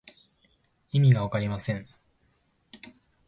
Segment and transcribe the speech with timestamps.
[0.91, 1.87] 意味がわかりません。